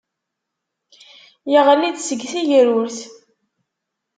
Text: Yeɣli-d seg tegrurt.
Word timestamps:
Yeɣli-d 1.51 1.97
seg 2.01 2.21
tegrurt. 2.31 2.97